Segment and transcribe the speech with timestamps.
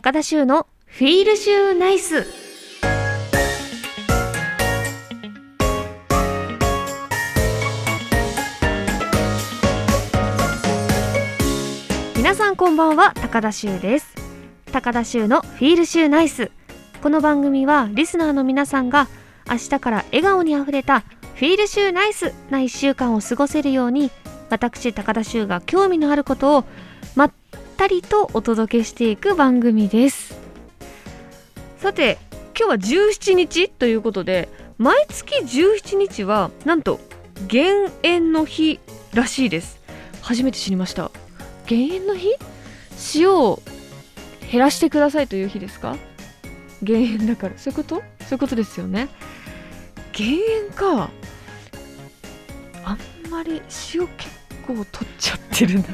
[0.00, 2.24] 高田修のフィールシューナイス。
[12.16, 14.14] 皆さんこんばんは高田修です。
[14.70, 16.52] 高田修のフィールシューナイス。
[17.02, 19.08] この番組はリスナーの皆さんが
[19.50, 24.12] 明日から笑顔にあふれたフィールシューナイスな1週間を過ごせるように
[24.48, 26.64] 私高田修が興味のあることを
[27.78, 30.36] ったりとお届けしていく番組です。
[31.76, 32.18] さて
[32.58, 36.98] 今日は17日ということで毎月17日はなんと
[37.46, 38.80] 減塩の日
[39.14, 39.80] らしいです。
[40.22, 41.12] 初めて知りました。
[41.68, 42.34] 減塩の日？
[43.14, 43.62] 塩を
[44.50, 45.96] 減らしてくださいという日ですか？
[46.82, 47.56] 減塩だから。
[47.58, 48.02] そういうこと？
[48.24, 49.06] そういうことですよね。
[50.10, 50.36] 減
[50.66, 51.10] 塩か。
[52.84, 53.62] あんまり
[53.94, 54.30] 塩結
[54.66, 55.84] 構取っちゃってるな。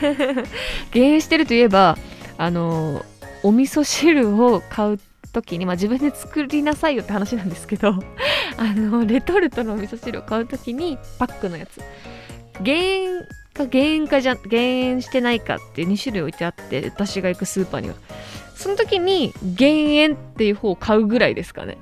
[0.92, 1.96] 減塩してるといえば
[2.38, 3.04] あの
[3.42, 5.00] お味噌汁を買う
[5.32, 7.94] 時に、まあ、自分で作りなさいよって話なんですけど
[8.56, 11.80] あのレトルトのお味噌汁を買う時にパックのやつ。
[12.62, 17.94] 減塩か減塩かじゃ減塩してないかって2種類置いてあって私が行くスーパーには。
[18.54, 21.78] その時に減塩っていう方を買うぐらいですかね。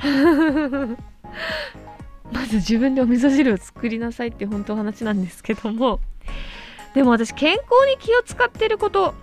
[2.32, 5.98] まず自分でお味噌汁を作りなさいって本当話なんですけども
[6.94, 9.14] でも私健康に気を使ってること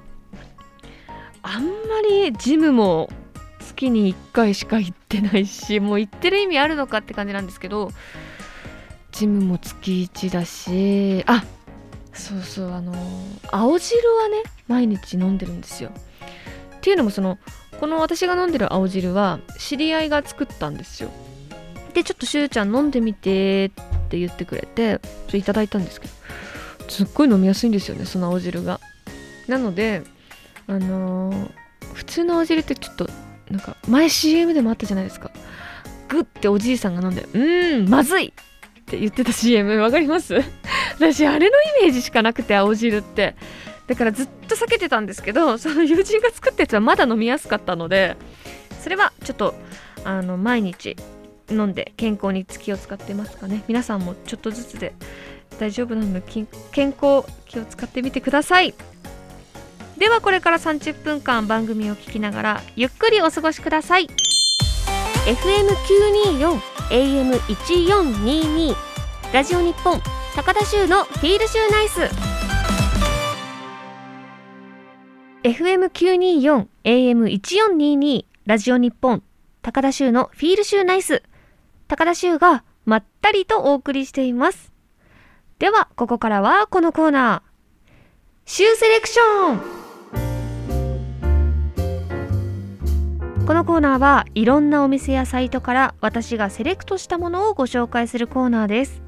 [1.44, 1.72] あんま
[2.08, 3.10] りジムも
[3.60, 7.92] 月に1回しか行ってないしもう行ってる意味あるのかって感じなんですけど
[9.12, 11.44] ジムも月1だしあ
[12.14, 12.94] そうそうあの
[13.52, 15.92] 青汁はね毎日飲んでるんですよ。
[16.78, 17.38] っていうのもその
[17.80, 21.10] この私が飲んでる青汁は知り合いが作ったんですよ。
[21.94, 23.72] でちょっとしゅうちゃん飲んでみてっ
[24.10, 26.14] て言ってくれてちょいただいたんですけど
[26.88, 28.80] すっごい飲みやすいんですよねその青汁が。
[29.48, 30.04] なので
[30.68, 31.50] あのー、
[31.94, 33.10] 普通の青汁ってちょっと
[33.50, 35.32] なんか前 CM でもあったじゃないですか。
[36.10, 40.36] グッておじいさんが飲んで「うーんまずい!」って言ってた CM わかります？
[40.96, 43.36] 私あれのイメージしかなくて青汁って。
[43.88, 48.18] だからずっと避けてたんですけどその友人が作ったやつはまだ飲みやすかったので
[48.84, 49.56] それはちょっと
[50.04, 50.98] あの毎日
[51.50, 53.64] 飲んで健康に気を使ってますかね。
[53.70, 54.94] 皆さんもちょっとずつで
[55.60, 56.14] 大丈夫なの？
[56.14, 56.48] で健
[56.90, 58.74] 康気を使ってみてください。
[59.98, 64.08] ではこれから30分間番組を聞きながらゆっくりお過ごしください。
[65.26, 66.60] FM924
[66.90, 68.76] AM1422
[69.34, 70.00] ラジオ日本
[70.36, 72.02] 高田州のフィールシューナイス
[75.44, 79.22] FM924 AM1422 ラジオ日本
[79.62, 81.24] 高田州のフィールシューナイス。
[81.90, 84.72] 高田州がまったりとお送りしています
[85.60, 87.92] ではここからはこのコーナー。
[88.46, 89.60] シューセレクション。
[93.48, 99.02] このコーナーはいろんなお店やサイトから私がセレクトしたものをご紹介するコーナーです。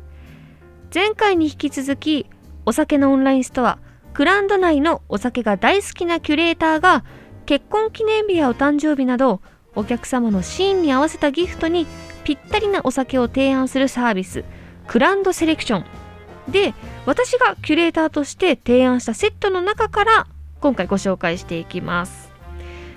[0.91, 2.25] 前回に引き続き
[2.65, 3.77] お酒のオンラインストア
[4.15, 7.03] クランド内のお酒が大好きなキュレーターが
[7.45, 9.41] 結婚記念日やお誕生日など
[9.75, 11.85] お客様のシーンに合わせたギフトに
[12.23, 14.43] ぴったりなお酒を提案するサービス
[14.87, 16.08] クランドセレクション。
[16.49, 16.73] で
[17.05, 20.27] 私がキュレーターとして提案したセットの中から
[20.61, 22.31] 今回ご紹介していきます。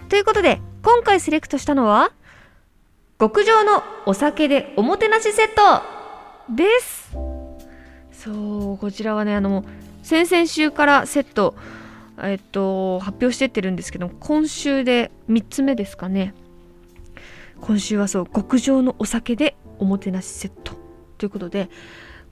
[0.08, 2.12] ということで今回セレクトしたのは
[3.18, 5.82] 極上のお酒でおもてなしセット
[6.54, 7.16] です。
[8.12, 9.64] そうこちらはねあの
[10.02, 11.54] 先々週からセット
[12.20, 16.34] えっと発表してってるんですけど今週で3つ目ですかね。
[17.60, 20.74] 今週はそう極上のお酒でおもてなしセット。
[21.18, 21.70] ということで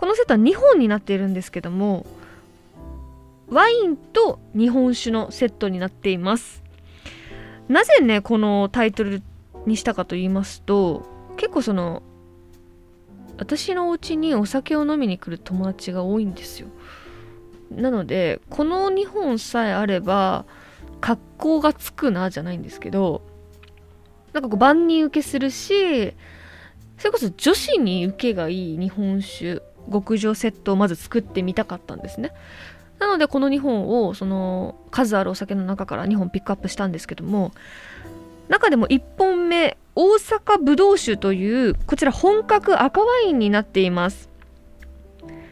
[0.01, 2.07] このセットは2本になっているんですけども
[3.51, 6.63] ワインと日本酒のセットになっています。
[7.69, 9.23] なぜねこのタイトル
[9.67, 11.05] にしたかと言いますと
[11.37, 12.03] 結構その
[13.37, 16.69] 私のお家にお酒を飲みに来る友達が多いんですよ。
[17.71, 20.47] なのでこの2本さえあれば
[21.03, 23.21] 格好がつくなじゃないんですけど
[24.33, 26.15] なんかこう万人受けするし
[26.97, 29.61] それこそ女子に受けがいい日本酒
[29.91, 32.33] 極上セットをまず作ってみたかったんですね。
[32.99, 37.53] なのでこの2本をその数あるお酒の中から2本ピックアップしたんですけども
[38.49, 44.29] 中でも1本目大阪ぶどう酒というこちら本格赤ワインになっています。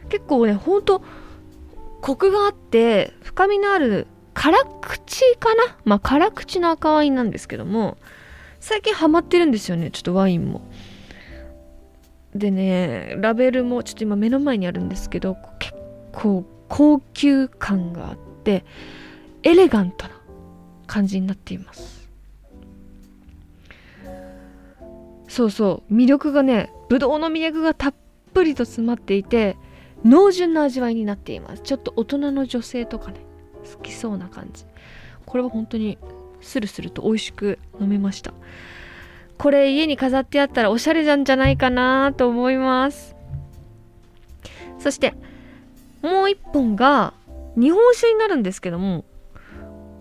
[0.09, 1.03] 結構ねほんと
[2.01, 5.75] コクがあって深みのある辛口かな？
[5.85, 7.97] まあ辛口の赤ワインなんですけども
[8.59, 10.61] 最近ハマってるんですよねちょっとワインも。
[12.35, 15.73] でねラベルもちょっと今目の前にあるんですけど結
[16.11, 18.63] 構高級感があって
[19.43, 20.11] エレガントな
[20.85, 22.07] 感じになっています。
[25.27, 27.93] そうそう魅力がねぶどうの魅力がたっ
[28.33, 29.57] ぷりと詰まっていて
[30.03, 31.61] 濃純な味わいになっています。
[31.61, 33.19] ちょっと大人の女性とかね
[33.73, 34.65] 好きそうな感じ。
[35.25, 35.97] これは本当に
[36.41, 38.33] スルスルと美味しく飲めました。
[39.39, 43.15] これ家に飾ってあったらおしゃれなんじゃないかなと思います。
[44.79, 45.15] そして
[46.01, 47.13] もう一本が
[47.55, 49.05] 日本酒になるんですけども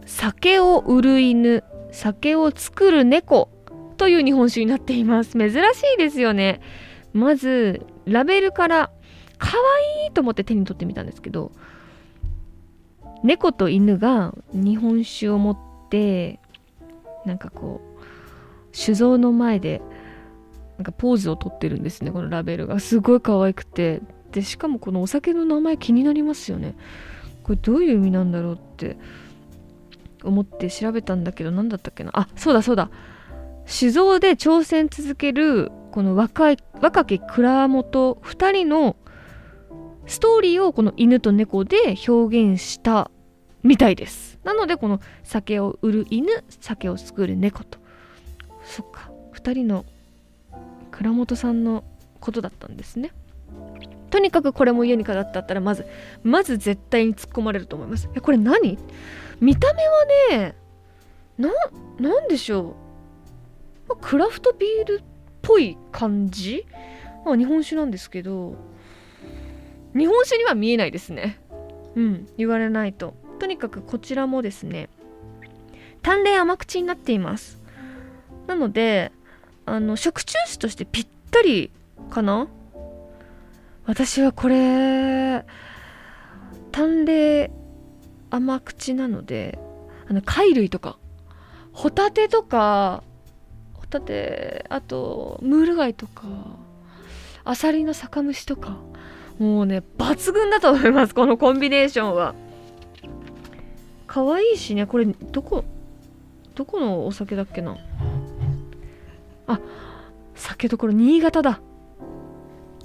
[0.06, 3.48] 酒を売る犬酒を作る猫
[3.96, 5.38] という日本酒になっています。
[5.38, 5.56] 珍し
[5.94, 6.60] いですよね。
[7.12, 8.90] まずラベルから
[9.38, 9.56] 可
[10.02, 11.52] 愛いと思って手に取ってみたんですけど
[13.22, 15.58] 猫と犬が日本酒を持っ
[15.90, 16.40] て
[17.24, 17.87] なんかこう
[18.72, 19.82] 酒造の前で
[20.76, 22.78] なんかポーズをとってるんですねこのラベルが。
[22.80, 24.00] すごい可愛くて。
[24.32, 26.74] でしかもこのお酒の名前気になりますよね。
[27.42, 28.98] これどういう意味なんだろうって
[30.22, 32.10] 思って調べたんだけど何だったっけな。
[32.12, 32.90] あそうだそうだ。
[33.64, 38.96] 酒造で挑戦続けるこの若い若き蔵元2人の
[40.06, 43.10] ストーリーをこの犬と猫で表現した
[43.62, 44.38] みたいです。
[44.44, 46.28] なのでこの酒を売る犬
[46.60, 47.78] 酒を作る猫と。
[48.68, 49.10] そっか。
[49.32, 49.84] 2人の
[50.90, 51.84] 蔵元さんの
[52.20, 53.12] ことだったんですね。
[54.10, 55.86] とにかくこれも家に飾ってあったらまず
[56.22, 58.08] まず絶対に突っ込まれると思います。
[58.14, 58.78] えこれ何？
[59.40, 60.54] 見た目はね
[61.38, 61.50] な
[61.98, 62.76] なんでしょ
[63.88, 63.96] う。
[64.00, 65.04] クラフトビールっ
[65.40, 66.66] ぽい感じ、
[67.24, 68.54] まあ、日本酒なんですけど
[69.96, 71.40] 日本酒には見えないですね。
[71.94, 73.14] うん言われないと。
[73.38, 74.88] とにかくこちらもですね
[76.02, 77.60] 淡麗甘口になっています。
[78.48, 79.12] なので
[79.66, 81.70] あの食中酒としてぴったり
[82.10, 82.48] かな？
[83.84, 85.44] 私はこれ
[86.72, 87.50] 淡麗
[88.30, 89.58] 甘口なので
[90.10, 90.98] あの貝類とか
[91.72, 93.04] ホタテとか
[93.74, 96.24] ホタテあとムール貝とか
[97.44, 98.78] アサリの酒蒸しとか
[99.38, 102.34] もうね抜群だと思いますこのコンビネーションは。
[104.06, 105.64] 可愛いしねこれどこ
[106.54, 107.76] どこのお酒だっけな？
[109.48, 109.60] あ
[110.34, 111.60] 酒どころ新潟だ。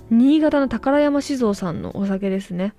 [0.10, 2.74] 新潟の宝山酒造さんのお酒ですね。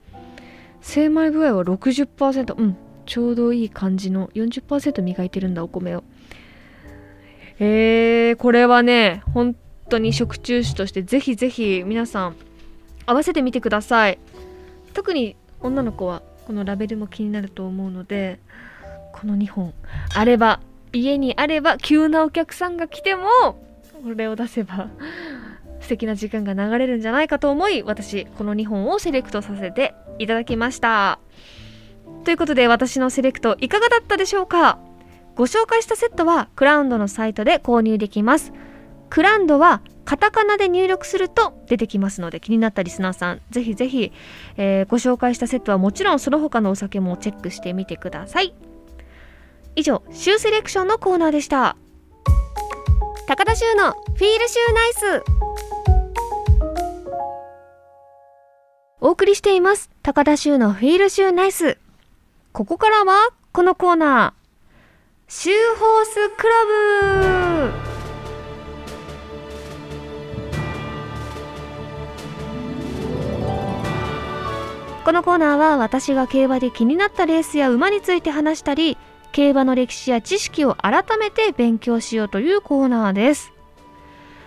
[0.80, 2.76] 精米具合は60%うん
[3.06, 6.04] ちょうどいい感じの40%磨いてるんだお米を。
[7.60, 9.54] えー、これはね本
[9.88, 12.36] 当に食中酒としてぜひぜひ皆さん
[13.06, 14.18] 合わせてみてください。
[14.92, 18.40] 特に女の子はこのラベルも気になると思うので
[19.12, 19.72] この2本。
[20.14, 20.60] あれば
[20.92, 23.24] 家にあれば急なお客さんが来ても
[24.12, 24.88] れを出せば
[25.80, 31.18] 素敵な時間が流れるんじゃないかと思い私この2本をセレクトさせていただきました。
[32.24, 34.78] ということで私のセレクトいかがだったでしょうか？
[35.34, 38.52] ご紹介したセットはクラウンドのサイトで購入できます。
[39.10, 44.12] クラウンドはカタカナで入力すると出てきますので気になったリスナーさんぜひぜひ、
[44.56, 48.54] えー、ご紹介したセットはもちろんその他のお酒もチェックしてみてください。
[49.76, 51.76] 以上シューセレクションのコーナーでした。
[53.26, 55.24] 高田修のフィールシューナイス。
[59.00, 59.88] お送りしています。
[60.02, 61.78] 高田修のフィールシューナイス。
[62.52, 65.32] ここからはこのコーナー。
[65.32, 66.64] シューホースクラ
[67.70, 67.94] ブ。
[75.04, 78.98] このコーナーは私が競馬で気になったレースや馬について話したり
[79.34, 83.52] 競馬の歴史や知識を改めて勉強しようというコーナーです。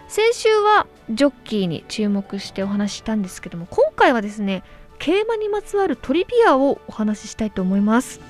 [0.08, 4.64] 先週はジョッキーに注目してお話ししたんですけども今回はですね
[4.98, 8.22] 競馬にまつわるトリビアをお話ししたいと思います。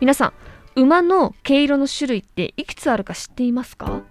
[0.00, 0.32] 皆さん
[0.82, 4.02] 馬の毛色の種類っていくつあるか知っていますか？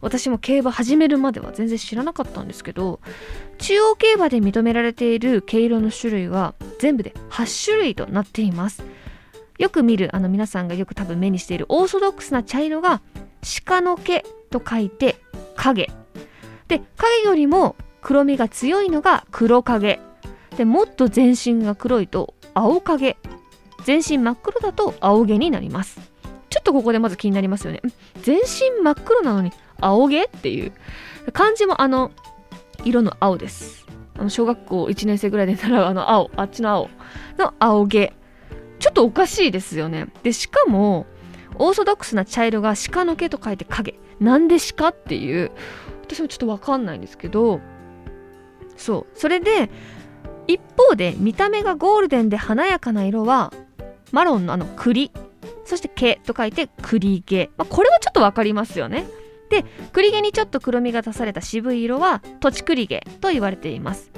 [0.00, 3.00] 私も競馬始めるまでは全然知らなかったんですけど
[3.58, 8.84] 中央競馬で認められている毛色の種類は全部で8種類となっています。
[9.58, 13.00] よく見るあの皆さんがよく多分目にしているオーソドックスな茶色が
[13.64, 15.16] 鹿の毛と書いて
[15.56, 15.90] 影。
[16.68, 20.00] で影よりも黒みが強いのが黒影。
[20.56, 23.16] でもっと全身が黒いと青影。
[23.84, 26.00] 全身真っ黒だと青毛になります。
[26.50, 27.82] ちょっとここでまず気になりますよね。
[28.22, 30.72] 全身真っ黒なのに青毛っていう。
[31.32, 32.10] 漢字もあの
[32.84, 33.86] 色の青です。
[34.18, 36.88] あの小学校1年生ぐらいで習うあの青あっちの青
[37.38, 38.12] の青毛。
[38.78, 40.08] ちょっとおかしいですよね。
[40.22, 41.06] でしかも
[41.58, 43.98] オーソドックスな茶色が鹿の毛と書いて影。
[44.20, 45.50] なんで鹿っていう？
[46.02, 47.60] 私もちょっとわかんないんですけど。
[48.76, 49.18] そう。
[49.18, 49.70] それで
[50.46, 53.52] 一方で見た目がゴールデンで華やかな色は
[54.12, 55.10] マロンのあの栗。
[55.64, 59.06] そして毛と書いて栗毛、まあ、これはちょっと分かりますよね。
[59.50, 64.10] で栗毛にちょっと黒みが出された渋い色は土地栗毛と言われています。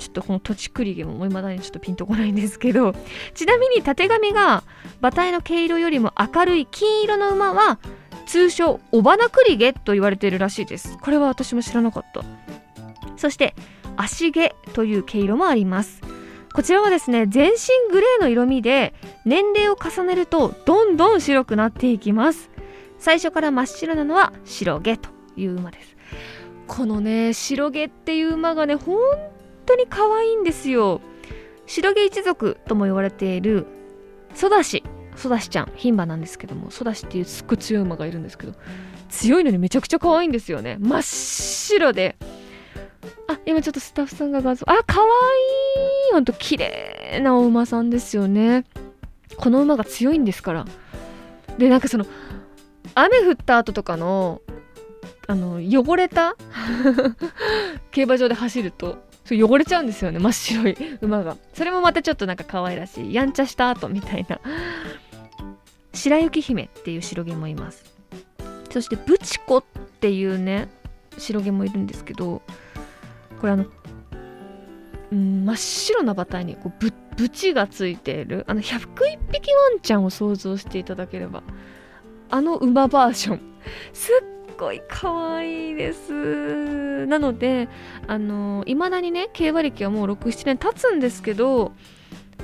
[0.00, 2.94] ちょっとこの土地栗毛も未だにちょっとピンとこないんですけど
[3.34, 4.64] ちなみにたてがみが
[5.00, 7.78] 馬体の毛色よりも明るい金色の馬は
[8.26, 10.96] 通称尾花栗毛と言われているらしいです。
[10.98, 12.22] これは私も知らなかった。
[13.16, 13.54] そして
[13.96, 16.00] 足毛という毛色もあります。
[16.54, 22.50] こちらはですね全身グレーの色味で年齢を重ねるとどんどん白くなっていきます。
[22.98, 25.96] 最初から真っ白なのは白毛という馬です。
[26.66, 28.96] このね白毛っていう馬がね本
[29.70, 31.00] 当に可愛いんですよ。
[31.66, 33.66] 白毛一族とも言われている
[34.34, 34.82] ソダシ
[35.14, 38.54] ソダシちゃん牝馬なんですけどもソダシっていうすっごい強い馬がいるんですけど
[39.08, 40.76] 強いのにめちゃくちゃ可愛いんですよね。
[40.80, 42.16] 真っ白で。
[43.28, 48.64] あ今ちょっとスタッフさんが画像あ可愛いほんと綺麗なお馬さんですよね。
[49.36, 50.64] この馬が強いんですから。
[51.58, 52.06] でなんかその
[52.96, 54.42] 雨降った後とかの
[55.28, 56.36] あの汚れた
[57.92, 58.98] 競馬場で走ると
[59.30, 61.36] そう汚れちゃうんですよね真っ白い 馬が。
[61.54, 63.14] それもまたちょっとなんか可愛らしい。
[63.14, 64.40] やんちゃした後みたいな。
[65.94, 67.84] 白雪姫っていう白毛もいます。
[68.70, 69.64] そしてブチコっ
[70.00, 70.68] ていうね
[71.16, 72.42] 白毛もいるんですけど
[73.40, 73.66] これあの、
[75.12, 81.42] うん、真っ白な馬体にこうぶブチがついているあの101匹ワンちゃんを想像していただければ
[82.30, 83.40] あの馬バージョン。
[83.92, 87.06] すっごい可愛いです。
[87.06, 87.68] なので
[88.06, 91.72] あのいまだにね競馬歴はもう67年経つんですけど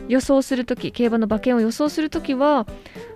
[0.08, 2.66] 予想する時競馬の馬券を予想する時は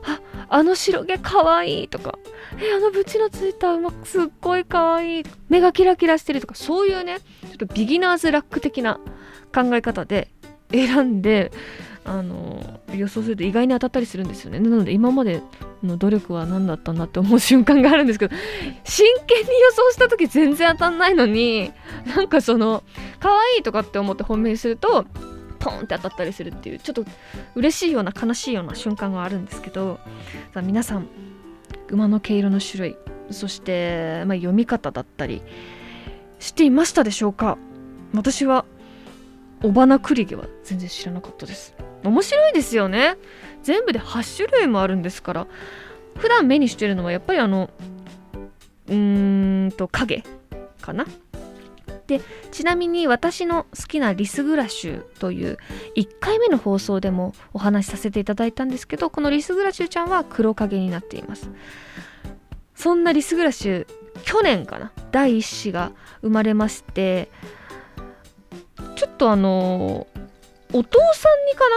[0.04, 2.18] ああの白毛かわいいとか
[2.62, 9.00] えあのブチのついた馬すっごいかわいい目がキラキラしてるとかそういうねちょっとビギナーズラック的な
[9.54, 10.28] 考え方で
[10.70, 11.52] 選んで
[12.10, 14.58] あの予想すると意外に当たったりするんですよね。
[14.58, 15.42] なので今まで
[15.84, 18.34] の努力は何だったんだって思う瞬間があるんですけど
[18.82, 21.72] 真剣に予想した時全然当たんないのに
[22.16, 22.82] なんかその
[23.20, 25.06] 可愛いとかって思って本命にすると
[25.60, 27.04] ポンって当たったりするっていうちょっと
[27.54, 30.00] 嬉しいような悲しいような瞬間があるんですけど
[30.52, 31.06] さ皆さん
[31.90, 32.96] 馬の毛色の種類
[33.30, 35.42] そして、まあ、読み方だったり
[36.40, 37.56] 知っていましたでしょうか？
[38.14, 38.64] 私は
[39.62, 41.74] 尾花栗毛は全然知らなかったです。
[42.04, 43.16] 面白いですよね。
[43.62, 45.46] 全部で8種類もあるんですから。
[46.16, 47.70] 普段目にしてるのはやっぱりあの
[48.88, 50.24] うーんと影
[50.80, 51.06] かな。
[52.06, 55.58] でちなみに私の好きなリスグラシュという
[55.96, 61.50] 1回目の放送でもお話しさせていただいたんですけどこのリスグラシュちゃんは黒影になっています。
[62.74, 63.86] そんなリスグラシュ
[64.24, 64.92] 去年かな。
[65.12, 65.92] 第1子が
[66.22, 67.30] 生まれまして
[68.96, 70.06] ちょっとあの
[70.72, 71.68] お父さんにか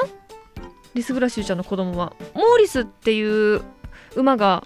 [0.61, 0.69] な？
[0.93, 2.13] リスグラシューちゃんの子供は。
[2.33, 3.61] モーリスっていう
[4.15, 4.63] 馬が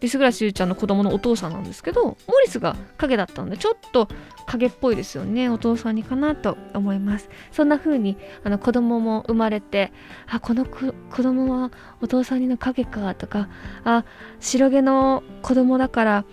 [0.00, 4.06] リスグラシューちゃんの子供のお父さんなんですけどモーリスが影だったのでちょっと
[4.46, 5.48] 影っぽいですよね。
[5.48, 7.30] お父さんにかなと思います。
[7.50, 9.92] そんな風にあの子供も生まれて
[10.28, 13.48] あこの子供はお父さんにの影かとか
[13.84, 14.04] あ
[14.40, 16.24] 白毛の子供だから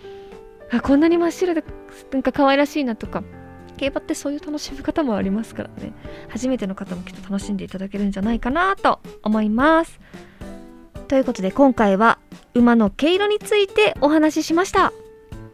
[0.71, 1.63] あこんなに真っ白で
[2.11, 3.23] なんか可愛らしいなとか
[3.81, 5.91] 競馬ってそういう楽しみ方もありますからね。
[6.29, 9.99] 初めての方もきっと楽しんでいただけるんじゃないかなと思います。
[11.07, 12.19] ということで今回は
[12.53, 14.93] 馬の毛色についてお話ししました。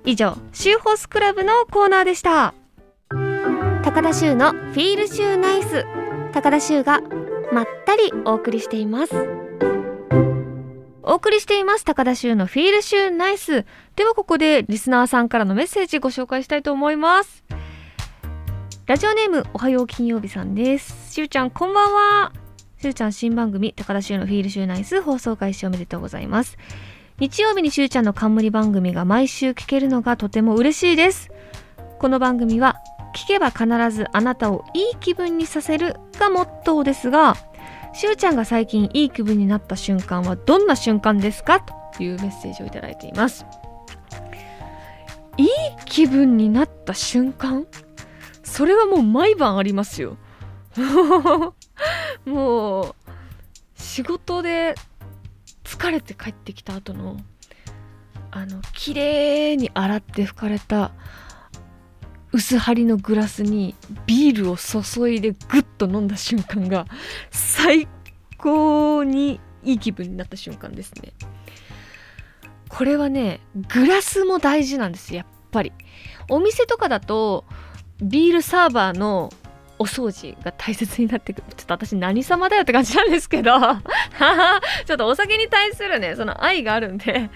[0.03, 2.53] 以上シューホースクラブのコーナーでした。
[3.83, 5.85] 高田修のフィールシューナイス。
[6.33, 6.99] 高田修が
[7.53, 9.15] まったりお送りしています。
[11.01, 13.65] お送りしています高田修のフィールシューナイス。
[13.95, 17.45] ではここでリスナーさんからのメッセージご紹介したいと思います。
[18.87, 21.11] ラジオネームおはよう金曜日さんです。
[21.13, 22.31] しゅうちゃんこんばんは。
[22.81, 26.57] しゅうちゃん新番組高田修のフィールシューナイス放送開始おめでとうございます。
[27.19, 31.29] 日曜日にしゅうちゃんの冠番組が毎週聞けるのがとても嬉しいです。
[31.99, 32.77] この番組は
[33.13, 37.35] 聞けば必ずあなたをいい気分にさせるがモットーですが
[37.93, 41.59] しゅうちゃんが最近いい気分になった瞬間はどんな瞬間ですか？
[41.59, 43.45] というメッセージをいただいています。
[45.35, 45.47] いい
[45.83, 47.67] 気分になった瞬間？
[48.47, 50.17] それはもう毎晩ありますよ。
[52.25, 52.95] もう
[53.75, 54.73] 仕事で
[55.63, 57.17] 疲れて帰ってきた後の
[58.31, 60.91] あの綺麗に洗って拭かれた
[62.31, 63.75] 薄張りのグラスに
[64.05, 66.87] ビールを注いでグッと飲んだ瞬間が
[67.31, 67.87] 最
[68.37, 71.13] 高にいい気分になった瞬間ですね。
[72.69, 73.41] これはね
[73.73, 75.73] グラスも大事なんですやっぱり。
[76.29, 77.45] お店とかだと
[78.01, 79.31] ビールサーバーの
[79.79, 81.43] お掃除が大切になってくる。
[81.55, 83.51] ちょっと私何様だよって感じなんですけど。
[84.85, 87.29] ちょっとお酒に対するねその愛があるんで。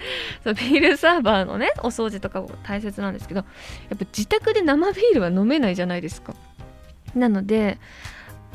[0.44, 3.41] そのビールサーバーのねお掃除とかも大切なんですけど。
[3.89, 6.34] やっぱ自宅で生ビールは飲めないじゃないですか。
[7.15, 7.77] なので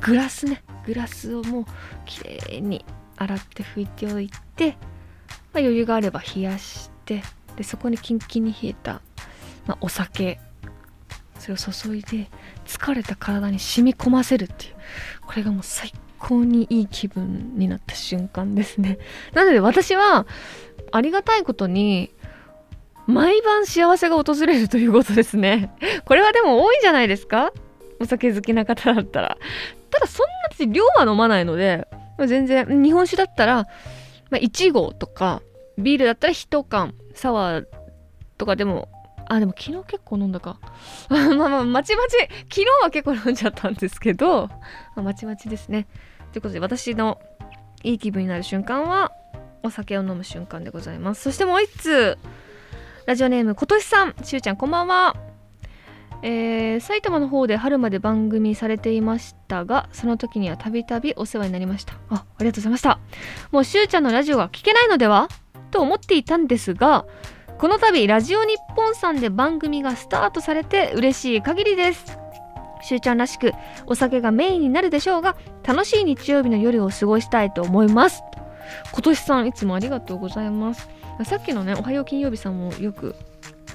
[0.00, 0.62] グラスね。
[0.84, 1.64] グラスをもう
[2.04, 2.84] きれいに
[3.16, 7.22] 洗って拭いておいて、まあ、余裕があれば冷やして
[7.56, 9.00] でそこにキンキンに冷えた、
[9.66, 10.38] まあ、お酒
[11.46, 12.28] それを注いで
[12.66, 14.74] 疲れた体に染み込ませるっていう。
[15.26, 18.98] これがもう最高にいい気分になった瞬間ですね。
[19.34, 20.26] なので私は
[20.90, 22.10] ありがたいことに
[23.06, 25.70] 毎晩幸せが訪れるということですね。
[26.04, 27.52] これはでも多いんじゃないですか。
[28.00, 29.38] お酒好きな方だったら。
[29.90, 31.86] ただそんな私量は飲まないので
[32.26, 33.66] 全然日本酒だったら、
[34.30, 35.42] まあ、1合とか
[35.78, 37.66] ビールだったら1缶サワー
[38.36, 38.88] とかでも
[39.28, 40.59] あでも昨日結構飲んだか。
[41.11, 42.16] まあまあまちまち。
[42.49, 44.56] 昨日は結構飲んじゃったんですけど、ま
[44.97, 45.87] あ、まちまちですね。
[46.33, 47.21] ということで私の
[47.83, 49.12] いい気分になる瞬間は
[49.62, 51.23] お酒を飲む瞬間でございます。
[51.23, 52.18] そしてもう一通
[53.06, 54.14] ラジオネームことしさん。
[54.23, 55.16] しゅうちゃんこんばんは。
[56.23, 61.95] えー、埼玉の方で春まで番組されていましたがその時にはたびたびお世話になりました。
[62.09, 62.99] あありがとうございました。
[63.52, 65.28] もうしゅうちゃんのラジオが聞けないのでは？
[65.71, 67.04] と思っていたんですが
[67.58, 72.18] この度ラジオ日本さんで番組がスタートされて嬉しい限りです。
[72.82, 73.52] しゅうちゃんらしく
[73.86, 78.22] お酒がメインになるでしょうが楽しい日曜日の夜を過ごしたいと思います。
[78.92, 80.88] 今年さんいつもありがとうございます。
[81.25, 83.14] さっきのねおはよう金曜日さんもよく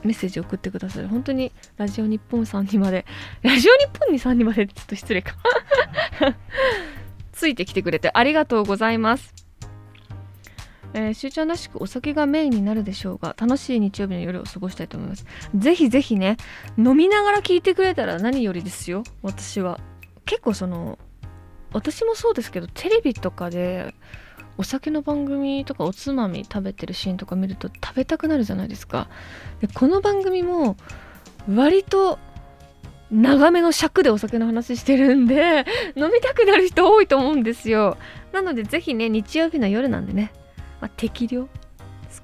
[0.03, 1.07] メッセージ送ってくださる。
[1.07, 3.05] 本当にラジオ日本さんにまで
[3.41, 5.33] ラジオ日本にさんにまでちょっと失礼か。
[7.33, 9.40] ついてきてくれてありがとうございます。
[10.93, 15.25] えー、しゅうちゃんらしくお酒がメインになるでしょうが楽しい日曜日の夜を過ごしたいと思います。
[15.55, 16.37] ぜひぜひね
[16.77, 19.79] 飲みながら聞いてくれたら何よりですよ私は。
[20.25, 20.99] 結構その
[21.73, 23.93] 私もそうですけどテレビとかで
[24.57, 29.07] お酒の番組とかおつまみ食べてるシーンとか見ると食べたくなるじゃないですか。
[29.61, 30.75] でこの番組も
[31.49, 32.19] 割と
[33.09, 35.65] 長めの尺でお酒の話してるんで
[35.95, 37.97] 飲みたくなる人多いと思うんですよ。
[38.31, 40.31] なのでぜひね日曜日の夜なんでね、
[40.81, 41.47] まあ、適量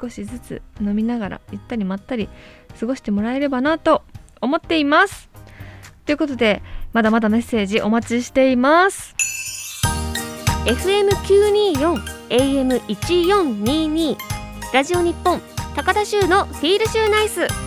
[0.02, 2.28] 少しずつ飲みながらゆったりまったり
[2.78, 4.04] 過ごしてもらえればなと
[4.42, 5.30] 思っています。
[6.06, 6.62] ということで
[6.94, 9.16] まだまだメッセージお待ちしています。
[10.66, 14.18] FM924 AM1422
[14.74, 15.40] ラジオ日本
[15.76, 17.67] 高田州のフィールシューナイス。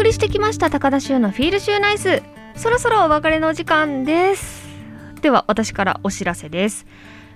[0.00, 2.22] 送りしてきました高田州のフィールシューナイス。
[2.56, 4.66] そろそろお別れの時間です。
[5.20, 6.86] では私からお知らせです。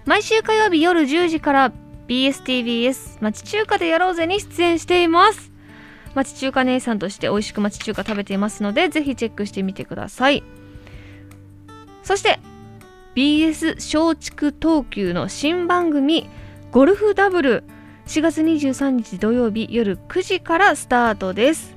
[0.06, 1.72] 毎週火曜日夜10時から
[2.08, 5.52] BSTBS 町中華でやろうぜに出演しています。
[6.14, 10.42] 町中華姉さんとして美味しく町中華食べていますのでぜひチェックしてみてください。
[12.02, 12.40] そして
[13.14, 16.30] BS 松竹東急の新番組
[16.70, 17.64] ゴルフダブル
[18.06, 21.73] 4月23日土曜日夜9時からスタートです。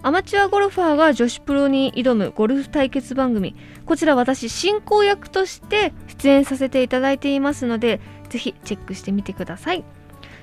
[0.00, 3.56] アマチュアゴルファーが女子プロに挑むゴルフ対決番組。
[3.84, 9.84] こちら私進行役として出演させていただいていますのでぜひチェックしてみてください。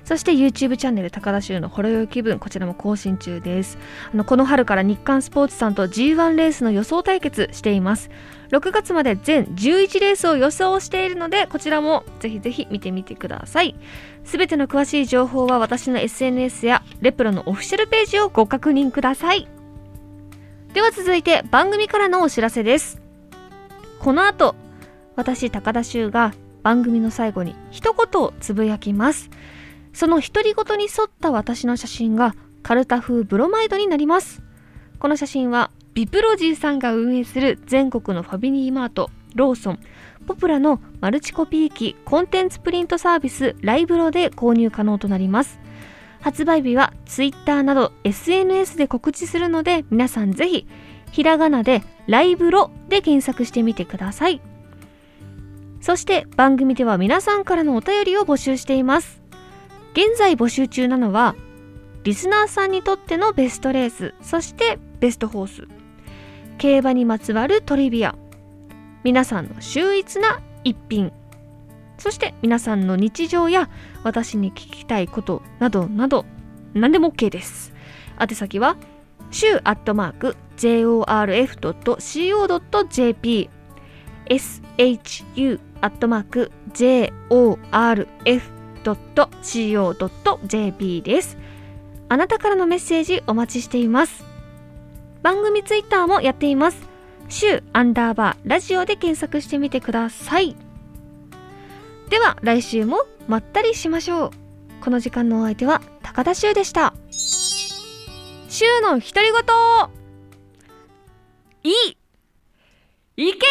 [0.03, 3.77] そして YouTube チャンネル高田衆のほろ酔い気分こちらも更新中です。
[4.13, 8.09] あのこの春から日刊スポーツさんと G1 レースの予想対決しています。
[8.55, 13.75] 6月まで全11レースを予想しているのでこちらもぜひぜひ見てみてください。
[14.23, 19.49] すべての詳しい情報は私の SNS やレプロのオフィシャルページをご確認ください。
[20.73, 23.01] では続いて番組からのお知らせです。
[23.99, 24.55] この後
[25.17, 29.29] 私高田修が番組の最後に一言をつぶやきます。
[29.91, 34.41] その独り言に沿った私の写真がカルタ風ブロマイドになります。
[34.99, 39.79] この写真はビプロジーさんが運営する全国のファビリーマートローソン。
[40.27, 45.57] ポプラのマルチコピー機コンテンツプリントサービスライブロで購入可能となります。
[46.19, 50.67] 発売日は Twitter など SNS で告知するので皆さんぜひ
[51.13, 54.41] ひらがなでライブロで検索してみてください。
[55.79, 59.21] そして番組では皆さんからのお便りを募集しています。
[59.93, 61.37] 現在募集中なのは
[62.03, 65.84] リスナーさんにとってのベストレースそしてベストホース。
[66.57, 68.15] 競馬にまつわるトリビア。
[69.03, 71.11] 皆さんの秀逸な一品。
[71.97, 73.69] そして皆さんの日常や
[74.03, 76.25] 私に聞きたいことなどなど
[76.73, 77.73] 何でも OK です。
[78.19, 78.77] 宛先は
[79.31, 81.09] 週アットマーク jorf.co.jp
[84.27, 88.11] shu アットマーク jorf.co.jp
[91.01, 91.37] です。
[92.07, 94.34] あなたからのメッセージお待ちしています。
[95.25, 96.77] 番組ツイッターもやっています。
[97.29, 100.55] 週アンダーバーラジオで検索してみてください。
[102.11, 104.31] では来週もまったりしましょう。
[104.81, 106.93] この時間のお相手は高田修でした。
[107.09, 109.33] 週の独り言。
[111.63, 111.97] いい。
[113.17, 113.47] いけいけ